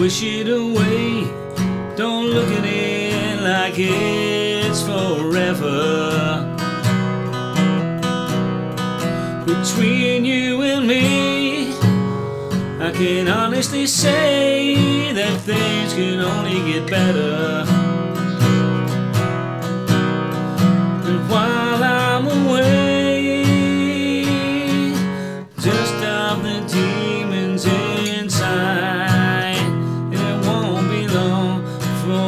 [0.00, 1.24] Wish it away.
[1.94, 6.56] Don't look at it like it's forever.
[9.44, 11.74] Between you and me,
[12.80, 17.79] I can honestly say that things can only get better.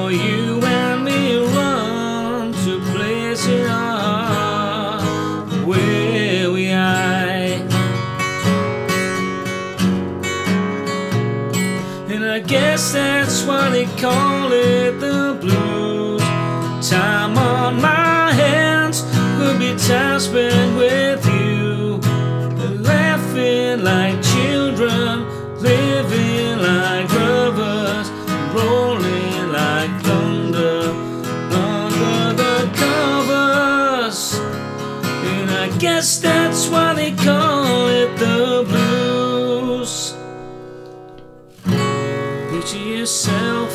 [0.02, 3.68] For you and me run to places
[5.64, 7.70] where we hide.
[12.12, 16.22] And I guess that's why they call it the blues.
[16.90, 19.02] Time on my hands
[19.36, 22.00] could be time spent with you.
[22.92, 25.10] Laughing like children,
[25.60, 28.08] living like brothers,
[28.52, 29.01] rolling
[35.94, 40.14] guess that's why they call it the blues.
[42.50, 43.72] Picture yourself,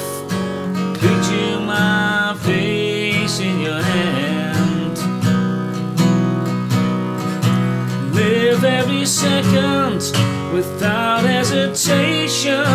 [1.00, 4.98] picture my face in your hand.
[8.16, 10.02] Live every second
[10.56, 12.67] without hesitation,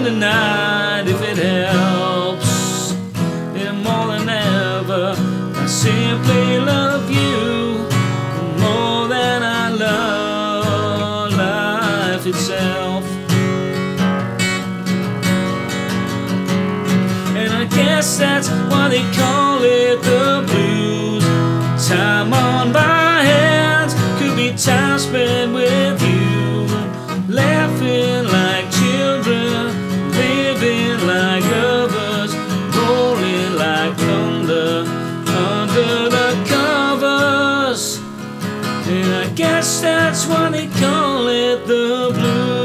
[0.00, 2.92] in the night if it helps.
[3.54, 5.14] And more than ever,
[5.54, 7.86] I simply love you
[8.64, 13.04] more than I love life itself.
[17.36, 21.24] And I guess that's why they call it the blues.
[21.88, 25.79] Time on my hands could be time spent with
[39.34, 42.59] guess that's why they call it the blues.